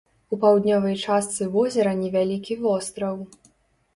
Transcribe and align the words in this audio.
У 0.35 0.37
паўднёвай 0.43 0.95
частцы 1.03 1.43
возера 1.57 1.93
невялікі 2.01 2.57
востраў. 2.63 3.15